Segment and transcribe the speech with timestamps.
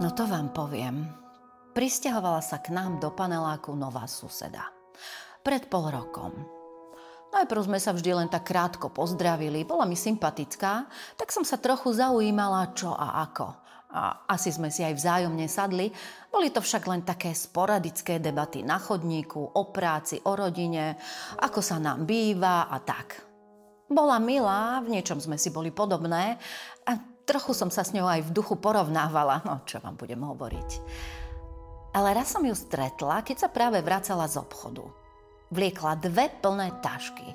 [0.00, 1.12] No to vám poviem.
[1.76, 4.72] Pristahovala sa k nám do paneláku nová suseda.
[5.44, 6.32] Pred pol rokom.
[7.28, 10.88] Najprv sme sa vždy len tak krátko pozdravili, bola mi sympatická,
[11.20, 13.52] tak som sa trochu zaujímala, čo a ako.
[13.92, 15.92] A asi sme si aj vzájomne sadli.
[16.32, 20.96] Boli to však len také sporadické debaty na chodníku, o práci, o rodine,
[21.44, 23.20] ako sa nám býva a tak.
[23.84, 26.40] Bola milá, v niečom sme si boli podobné
[26.88, 30.70] a Trochu som sa s ňou aj v duchu porovnávala, no čo vám budem hovoriť.
[31.94, 34.82] Ale raz som ju stretla, keď sa práve vracala z obchodu.
[35.54, 37.30] Vliekla dve plné tašky.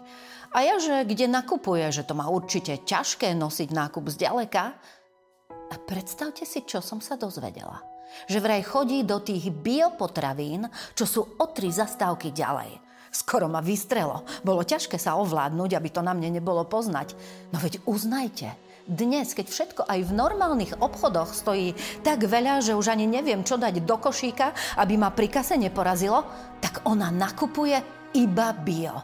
[0.52, 4.76] A ja, že kde nakupuje, že to má určite ťažké nosiť nákup zďaleka.
[5.72, 7.80] A predstavte si, čo som sa dozvedela.
[8.28, 12.84] Že vraj chodí do tých biopotravín, čo sú o tri zastávky ďalej.
[13.16, 14.28] Skoro ma vystrelo.
[14.44, 17.16] Bolo ťažké sa ovládnuť, aby to na mne nebolo poznať.
[17.56, 21.74] No veď uznajte, dnes, keď všetko aj v normálnych obchodoch stojí
[22.06, 26.22] tak veľa, že už ani neviem, čo dať do košíka, aby ma pri kase neporazilo,
[26.62, 27.82] tak ona nakupuje
[28.14, 29.02] iba bio.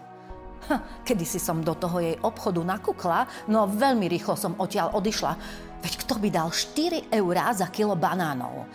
[1.02, 5.34] Kedy si som do toho jej obchodu nakukla, no veľmi rýchlo som odtiaľ odišla.
[5.82, 8.70] Veď kto by dal 4 eurá za kilo banánov?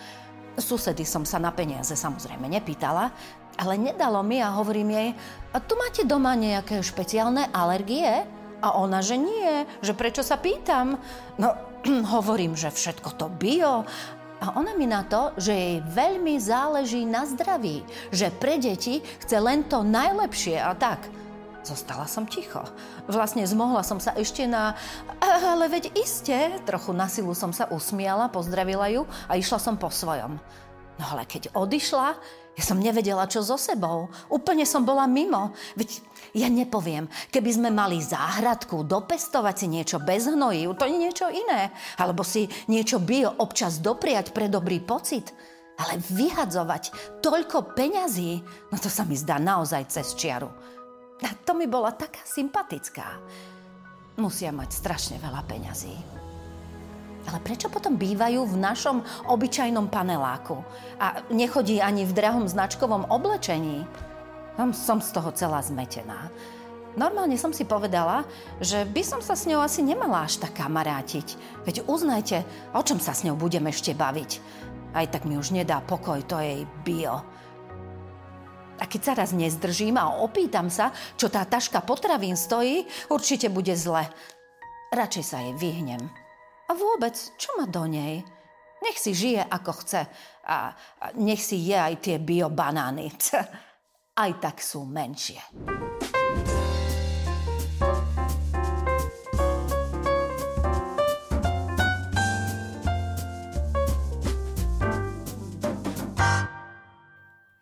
[0.58, 3.14] Susedy som sa na peniaze samozrejme nepýtala,
[3.56, 5.08] ale nedalo mi a hovorím jej,
[5.55, 8.36] a tu máte doma nejaké špeciálne alergie?
[8.64, 10.96] A ona, že nie, že prečo sa pýtam?
[11.36, 11.54] No,
[12.14, 13.84] hovorím, že všetko to bio.
[14.36, 17.80] A ona mi na to, že jej veľmi záleží na zdraví,
[18.12, 21.00] že pre deti chce len to najlepšie a tak.
[21.66, 22.62] Zostala som ticho.
[23.10, 24.78] Vlastne zmohla som sa ešte na...
[25.50, 26.62] Ale veď iste.
[26.62, 30.38] Trochu na silu som sa usmiala, pozdravila ju a išla som po svojom.
[30.96, 32.16] No ale keď odišla,
[32.56, 34.08] ja som nevedela, čo so sebou.
[34.32, 35.52] Úplne som bola mimo.
[35.76, 36.00] Veď
[36.32, 41.68] ja nepoviem, keby sme mali záhradku, dopestovať si niečo bez hnojí, to je niečo iné.
[42.00, 45.36] Alebo si niečo bio občas dopriať pre dobrý pocit.
[45.77, 48.40] Ale vyhadzovať toľko peňazí,
[48.72, 50.48] no to sa mi zdá naozaj cez čiaru.
[51.20, 53.20] A to mi bola taká sympatická.
[54.16, 55.92] Musia mať strašne veľa peňazí.
[57.27, 60.63] Ale prečo potom bývajú v našom obyčajnom paneláku
[61.03, 63.83] a nechodí ani v drahom značkovom oblečení?
[64.73, 66.31] Som z toho celá zmetená.
[66.97, 68.25] Normálne som si povedala,
[68.57, 71.37] že by som sa s ňou asi nemala až tak kamarátiť.
[71.69, 72.41] Veď uznajte,
[72.73, 74.41] o čom sa s ňou budem ešte baviť.
[74.97, 77.20] Aj tak mi už nedá pokoj to jej bio.
[78.81, 80.89] A keď sa raz nezdržím a opýtam sa,
[81.20, 84.08] čo tá taška potravín stojí, určite bude zle.
[84.89, 86.01] Radšej sa jej vyhnem.
[86.66, 88.27] A vôbec, čo má do nej?
[88.82, 90.02] Nech si žije ako chce
[90.46, 90.74] a,
[91.14, 93.10] nech si je aj tie biobanány.
[94.16, 95.36] Aj tak sú menšie.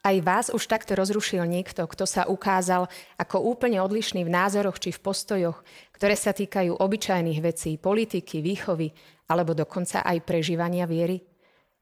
[0.05, 4.93] Aj vás už takto rozrušil niekto, kto sa ukázal ako úplne odlišný v názoroch či
[4.93, 5.65] v postojoch,
[5.97, 8.93] ktoré sa týkajú obyčajných vecí, politiky, výchovy
[9.33, 11.25] alebo dokonca aj prežívania viery?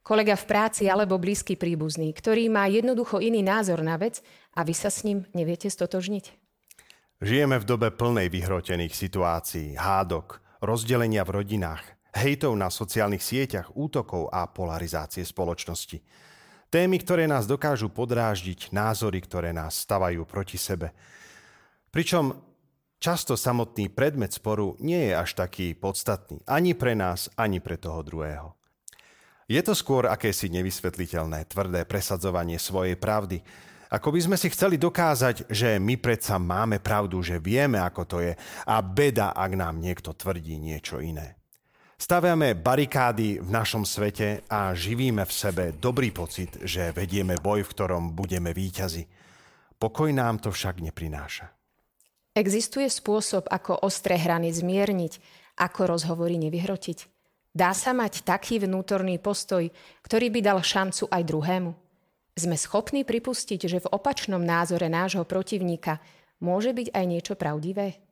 [0.07, 4.23] Kolega v práci alebo blízky príbuzný, ktorý má jednoducho iný názor na vec
[4.55, 6.25] a vy sa s ním neviete stotožniť?
[7.19, 11.83] Žijeme v dobe plnej vyhrotených situácií, hádok, rozdelenia v rodinách,
[12.15, 15.99] hejtov na sociálnych sieťach, útokov a polarizácie spoločnosti.
[16.73, 20.97] Témy, ktoré nás dokážu podráždiť, názory, ktoré nás stavajú proti sebe.
[21.93, 22.33] Pričom
[22.97, 28.01] často samotný predmet sporu nie je až taký podstatný ani pre nás, ani pre toho
[28.01, 28.57] druhého.
[29.53, 33.45] Je to skôr akési nevysvetliteľné, tvrdé presadzovanie svojej pravdy.
[33.93, 38.25] Ako by sme si chceli dokázať, že my predsa máme pravdu, že vieme, ako to
[38.25, 38.33] je
[38.65, 41.42] a beda, ak nám niekto tvrdí niečo iné.
[42.03, 47.71] Staviame barikády v našom svete a živíme v sebe dobrý pocit, že vedieme boj, v
[47.79, 49.07] ktorom budeme výťazi.
[49.79, 51.47] Pokoj nám to však neprináša.
[52.35, 55.23] Existuje spôsob, ako ostré hrany zmierniť,
[55.63, 57.07] ako rozhovory nevyhrotiť?
[57.55, 59.71] Dá sa mať taký vnútorný postoj,
[60.03, 61.71] ktorý by dal šancu aj druhému?
[62.35, 66.03] Sme schopní pripustiť, že v opačnom názore nášho protivníka
[66.43, 68.03] môže byť aj niečo pravdivé?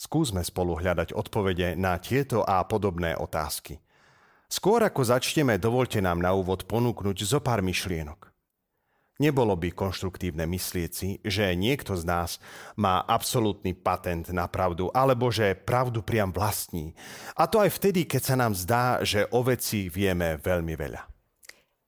[0.00, 3.84] Skúsme spolu hľadať odpovede na tieto a podobné otázky.
[4.48, 8.32] Skôr ako začneme, dovolte nám na úvod ponúknuť zo pár myšlienok.
[9.20, 12.40] Nebolo by konštruktívne myslieť si, že niekto z nás
[12.80, 16.96] má absolútny patent na pravdu, alebo že pravdu priam vlastní.
[17.36, 21.04] A to aj vtedy, keď sa nám zdá, že o veci vieme veľmi veľa.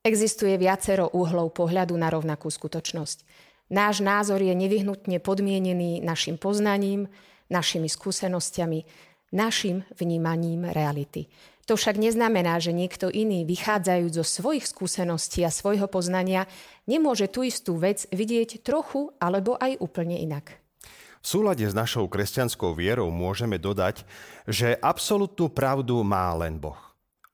[0.05, 3.25] Existuje viacero úhlov pohľadu na rovnakú skutočnosť.
[3.73, 7.09] Náš názor je nevyhnutne podmienený našim poznaním,
[7.49, 8.79] našimi skúsenosťami,
[9.33, 11.27] našim vnímaním reality.
[11.63, 16.43] To však neznamená, že niekto iný, vychádzajúc zo svojich skúseností a svojho poznania,
[16.83, 20.59] nemôže tú istú vec vidieť trochu alebo aj úplne inak.
[21.23, 24.03] V súlade s našou kresťanskou vierou môžeme dodať,
[24.43, 26.75] že absolútnu pravdu má len Boh.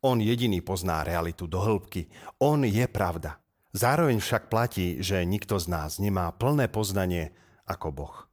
[0.06, 2.06] On jediný pozná realitu do hĺbky.
[2.38, 3.42] On je pravda.
[3.74, 7.34] Zároveň však platí, že nikto z nás nemá plné poznanie
[7.66, 8.29] ako Boh.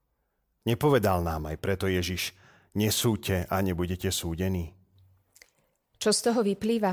[0.66, 2.34] Nepovedal nám aj preto Ježiš,
[2.74, 4.74] nesúďte a nebudete súdení.
[5.96, 6.92] Čo z toho vyplýva?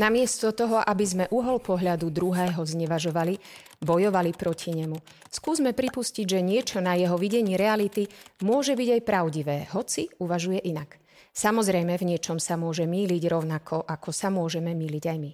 [0.00, 3.36] Namiesto toho, aby sme uhol pohľadu druhého znevažovali,
[3.78, 4.96] bojovali proti nemu.
[5.28, 8.08] Skúsme pripustiť, že niečo na jeho videní reality
[8.42, 10.98] môže byť aj pravdivé, hoci uvažuje inak.
[11.30, 15.32] Samozrejme, v niečom sa môže míliť rovnako, ako sa môžeme míliť aj my.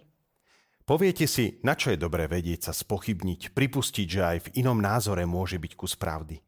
[0.87, 5.27] Poviete si, na čo je dobré vedieť sa spochybniť, pripustiť, že aj v inom názore
[5.27, 6.46] môže byť kus pravdy.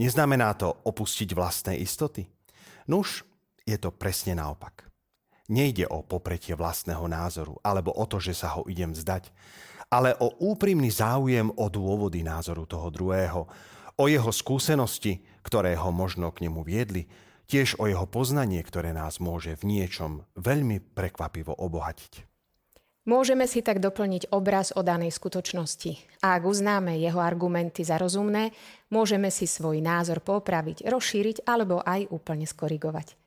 [0.00, 2.24] Neznamená to opustiť vlastné istoty?
[2.88, 3.20] Nuž,
[3.68, 4.88] je to presne naopak.
[5.52, 9.28] Nejde o popretie vlastného názoru alebo o to, že sa ho idem zdať,
[9.92, 13.44] ale o úprimný záujem o dôvody názoru toho druhého,
[14.00, 17.04] o jeho skúsenosti, ktoré ho možno k nemu viedli,
[17.44, 22.29] tiež o jeho poznanie, ktoré nás môže v niečom veľmi prekvapivo obohatiť.
[23.10, 26.22] Môžeme si tak doplniť obraz o danej skutočnosti.
[26.22, 28.54] A ak uznáme jeho argumenty za rozumné,
[28.86, 33.18] môžeme si svoj názor popraviť, rozšíriť alebo aj úplne skorigovať.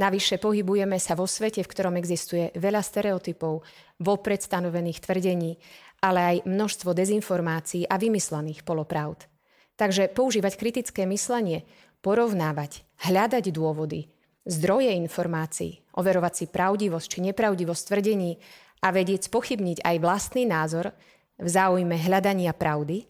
[0.00, 3.68] Navyše pohybujeme sa vo svete, v ktorom existuje veľa stereotypov,
[4.00, 5.60] vopred stanovených tvrdení,
[6.00, 9.28] ale aj množstvo dezinformácií a vymyslených polopravd.
[9.76, 11.68] Takže používať kritické myslenie,
[12.00, 14.08] porovnávať, hľadať dôvody,
[14.48, 18.40] zdroje informácií, overovať si pravdivosť či nepravdivosť tvrdení
[18.82, 20.94] a vedieť spochybniť aj vlastný názor
[21.38, 23.06] v záujme hľadania pravdy,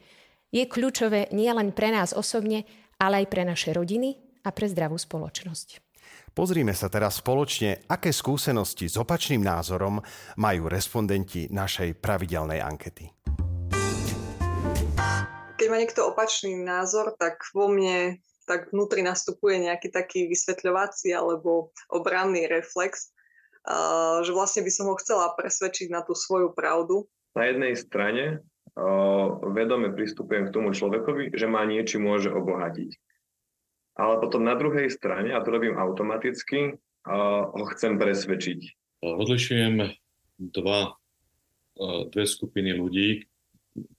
[0.48, 2.64] je kľúčové nielen pre nás osobne,
[2.96, 5.84] ale aj pre naše rodiny a pre zdravú spoločnosť.
[6.32, 10.00] Pozrime sa teraz spoločne, aké skúsenosti s opačným názorom
[10.38, 13.10] majú respondenti našej pravidelnej ankety.
[15.58, 21.74] Keď má niekto opačný názor, tak vo mne tak vnútri nastupuje nejaký taký vysvetľovací alebo
[21.92, 23.12] obranný reflex,
[24.24, 27.04] že vlastne by som ho chcela presvedčiť na tú svoju pravdu.
[27.36, 28.40] Na jednej strane
[29.52, 32.96] vedome pristupujem k tomu človekovi, že ma niečím môže obohatiť
[33.98, 38.60] ale potom na druhej strane, a to robím automaticky, ho chcem presvedčiť.
[39.02, 39.74] Odlišujem
[40.54, 40.94] dva,
[42.14, 43.26] dve skupiny ľudí,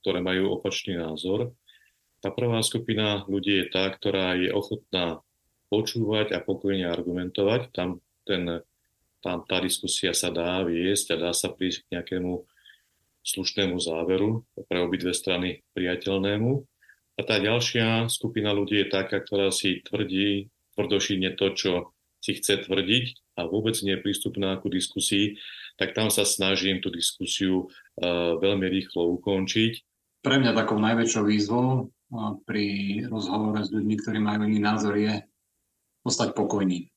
[0.00, 1.52] ktoré majú opačný názor.
[2.24, 5.20] Tá prvá skupina ľudí je tá, ktorá je ochotná
[5.68, 7.72] počúvať a pokojne argumentovať.
[7.72, 8.64] Tam, ten,
[9.20, 12.44] tam tá diskusia sa dá viesť a dá sa prísť k nejakému
[13.20, 16.50] slušnému záveru pre obidve strany priateľnému.
[17.16, 21.72] A tá ďalšia skupina ľudí je taká, ktorá si tvrdí tvrdošine to, čo
[22.20, 25.36] si chce tvrdiť a vôbec nie je prístupná ku diskusii,
[25.76, 29.72] tak tam sa snažím tú diskusiu uh, veľmi rýchlo ukončiť.
[30.20, 35.24] Pre mňa takou najväčšou výzvou uh, pri rozhovore s ľuďmi, ktorí majú iný názor, je
[36.04, 36.92] ostať pokojný.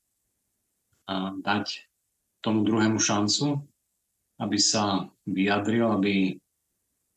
[1.07, 1.83] A dať
[2.43, 3.63] tomu druhému šancu,
[4.43, 6.35] aby sa vyjadril, aby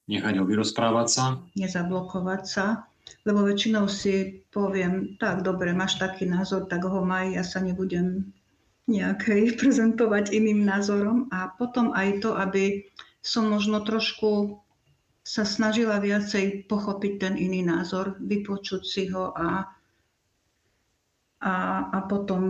[0.07, 1.25] nechať ho vyrozprávať sa.
[1.59, 2.87] Nezablokovať sa,
[3.27, 8.31] lebo väčšinou si poviem, tak dobre, máš taký názor, tak ho maj, ja sa nebudem
[8.87, 11.27] nejakej prezentovať iným názorom.
[11.35, 12.87] A potom aj to, aby
[13.19, 14.63] som možno trošku
[15.27, 19.67] sa snažila viacej pochopiť ten iný názor, vypočuť si ho a,
[21.43, 21.55] a,
[21.91, 22.43] a potom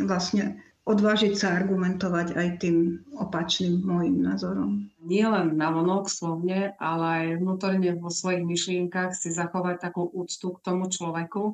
[0.00, 0.56] vlastne
[0.88, 4.88] odvážiť sa argumentovať aj tým opačným môjim názorom.
[5.04, 10.56] Nie len na vonok slovne, ale aj vnútorne vo svojich myšlienkach si zachovať takú úctu
[10.56, 11.52] k tomu človeku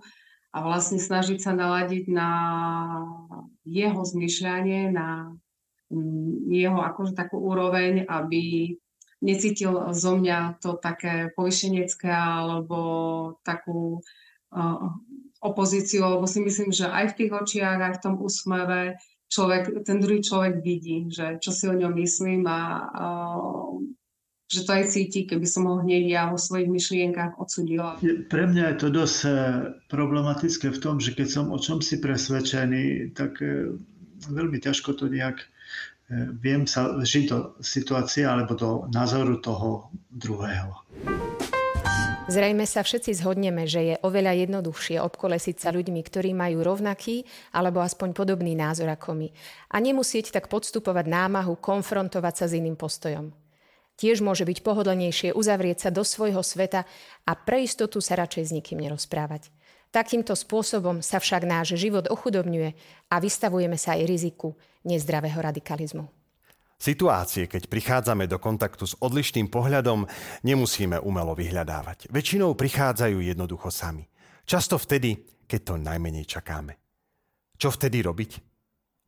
[0.54, 2.30] a vlastne snažiť sa naladiť na
[3.66, 5.34] jeho zmyšľanie, na
[5.90, 8.74] mm, jeho akože takú úroveň, aby
[9.18, 12.78] necítil zo mňa to také povyšenecké alebo
[13.42, 13.98] takú
[14.54, 14.94] uh,
[15.42, 18.94] opozíciu, lebo si myslím, že aj v tých očiach, aj v tom úsmeve
[19.34, 22.60] človek, ten druhý človek vidí, že čo si o ňom myslím a,
[22.94, 23.06] a
[24.46, 27.98] že to aj cíti, keby som ho hneď ja vo svojich myšlienkach odsudila.
[28.04, 29.30] Pre mňa je to dosť e,
[29.90, 33.74] problematické v tom, že keď som o čom si presvedčený, tak e,
[34.30, 35.46] veľmi ťažko to nejak e,
[36.38, 40.70] viem sa žiť do situácie alebo do názoru toho druhého.
[42.24, 47.84] Zrejme sa všetci zhodneme, že je oveľa jednoduchšie obkolesiť sa ľuďmi, ktorí majú rovnaký alebo
[47.84, 49.28] aspoň podobný názor ako my
[49.68, 53.28] a nemusieť tak podstupovať námahu konfrontovať sa s iným postojom.
[54.00, 56.88] Tiež môže byť pohodlnejšie uzavrieť sa do svojho sveta
[57.28, 59.52] a pre istotu sa radšej s nikým nerozprávať.
[59.92, 62.72] Takýmto spôsobom sa však náš život ochudobňuje
[63.12, 66.08] a vystavujeme sa aj riziku nezdravého radikalizmu.
[66.84, 70.04] Situácie, keď prichádzame do kontaktu s odlišným pohľadom,
[70.44, 72.12] nemusíme umelo vyhľadávať.
[72.12, 74.04] Väčšinou prichádzajú jednoducho sami.
[74.44, 75.16] Často vtedy,
[75.48, 76.76] keď to najmenej čakáme.
[77.56, 78.36] Čo vtedy robiť?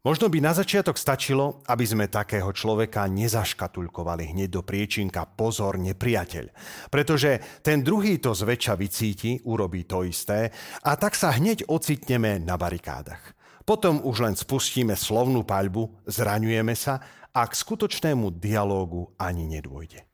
[0.09, 6.49] Možno by na začiatok stačilo, aby sme takého človeka nezaškatulkovali hneď do priečinka pozor nepriateľ.
[6.89, 10.49] Pretože ten druhý to zväčša vycíti, urobí to isté
[10.81, 13.37] a tak sa hneď ocitneme na barikádach.
[13.67, 17.03] Potom už len spustíme slovnú paľbu, zraňujeme sa
[17.37, 20.09] a k skutočnému dialógu ani nedôjde.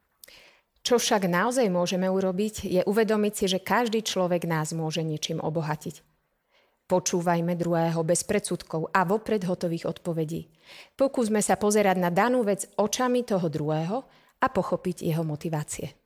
[0.83, 6.03] Čo však naozaj môžeme urobiť, je uvedomiť si, že každý človek nás môže niečím obohatiť.
[6.91, 10.51] Počúvajme druhého bez predsudkov a vopred hotových odpovedí.
[10.99, 14.03] Pokúsme sa pozerať na danú vec očami toho druhého
[14.43, 16.02] a pochopiť jeho motivácie.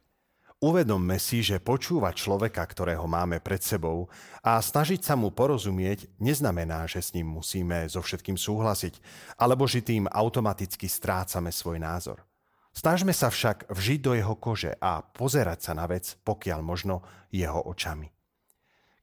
[0.57, 4.09] Uvedomme si, že počúvať človeka, ktorého máme pred sebou
[4.41, 8.97] a snažiť sa mu porozumieť, neznamená, že s ním musíme so všetkým súhlasiť,
[9.37, 12.25] alebo že tým automaticky strácame svoj názor.
[12.73, 17.61] Snažme sa však vžiť do jeho kože a pozerať sa na vec, pokiaľ možno jeho
[17.69, 18.09] očami.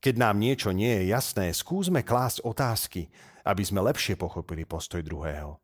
[0.02, 3.14] Keď nám niečo nie je jasné, skúsme klásť otázky,
[3.46, 5.63] aby sme lepšie pochopili postoj druhého.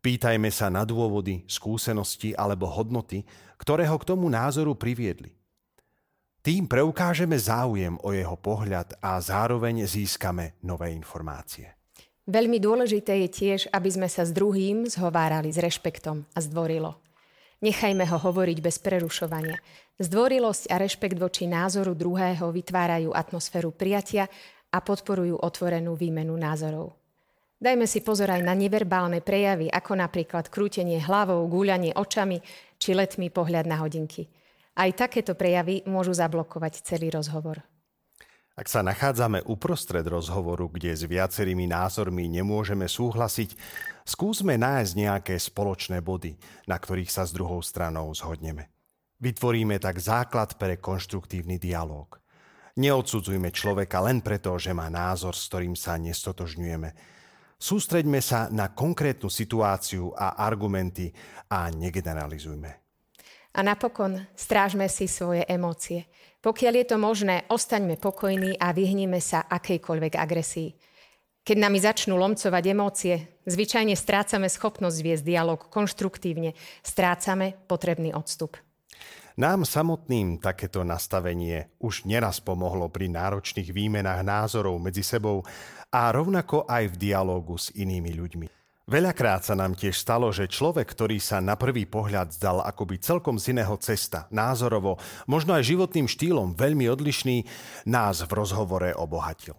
[0.00, 3.20] Pýtajme sa na dôvody, skúsenosti alebo hodnoty,
[3.60, 5.36] ktoré ho k tomu názoru priviedli.
[6.40, 11.76] Tým preukážeme záujem o jeho pohľad a zároveň získame nové informácie.
[12.24, 16.96] Veľmi dôležité je tiež, aby sme sa s druhým zhovárali s rešpektom a zdvorilo.
[17.60, 19.60] Nechajme ho hovoriť bez prerušovania.
[20.00, 24.32] Zdvorilosť a rešpekt voči názoru druhého vytvárajú atmosféru prijatia
[24.72, 26.99] a podporujú otvorenú výmenu názorov.
[27.60, 32.40] Dajme si pozor aj na neverbálne prejavy, ako napríklad krútenie hlavou, gúľanie očami
[32.80, 34.32] či letmý pohľad na hodinky.
[34.80, 37.60] Aj takéto prejavy môžu zablokovať celý rozhovor.
[38.56, 43.52] Ak sa nachádzame uprostred rozhovoru, kde s viacerými názormi nemôžeme súhlasiť,
[44.08, 48.72] skúsme nájsť nejaké spoločné body, na ktorých sa s druhou stranou zhodneme.
[49.20, 52.16] Vytvoríme tak základ pre konštruktívny dialog.
[52.80, 57.19] Neodsudzujme človeka len preto, že má názor, s ktorým sa nestotožňujeme.
[57.60, 61.12] Sústreďme sa na konkrétnu situáciu a argumenty
[61.52, 62.70] a negeneralizujme.
[63.52, 66.06] A napokon strážme si svoje emócie–
[66.40, 70.72] pokiaľ je to možné, ostaňme pokojní a vyhnime sa akejkoľvek agresii.
[71.44, 73.14] Keď nami začnú lomcovať emócie,
[73.44, 78.56] zvyčajne strácame schopnosť viesť dialog konštruktívne, strácame potrebný odstup.
[79.36, 85.44] Nám samotným takéto nastavenie už neraz pomohlo pri náročných výmenách názorov medzi sebou
[85.90, 88.46] a rovnako aj v dialogu s inými ľuďmi.
[88.90, 93.38] Veľakrát sa nám tiež stalo, že človek, ktorý sa na prvý pohľad zdal akoby celkom
[93.38, 94.98] z iného cesta, názorovo,
[95.30, 97.46] možno aj životným štýlom veľmi odlišný,
[97.86, 99.54] nás v rozhovore obohatil.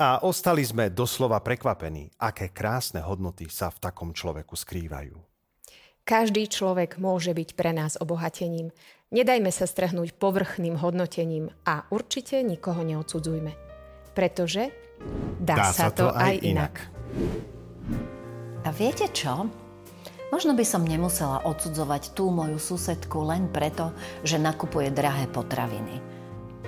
[0.00, 5.20] A ostali sme doslova prekvapení, aké krásne hodnoty sa v takom človeku skrývajú.
[6.08, 8.72] Každý človek môže byť pre nás obohatením.
[9.12, 13.52] Nedajme sa strhnúť povrchným hodnotením a určite nikoho neodsudzujme.
[14.16, 14.81] Pretože
[15.38, 16.46] dá, dá sa to aj inak.
[16.46, 16.74] inak.
[18.62, 19.50] A viete čo?
[20.32, 23.92] Možno by som nemusela odsudzovať tú moju susedku len preto,
[24.24, 26.00] že nakupuje drahé potraviny.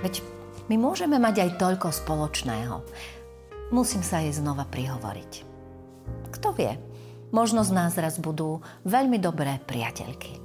[0.05, 0.21] Veď
[0.69, 2.85] my môžeme mať aj toľko spoločného.
[3.73, 5.31] Musím sa jej znova prihovoriť.
[6.29, 6.77] Kto vie,
[7.33, 10.44] možno z nás raz budú veľmi dobré priateľky.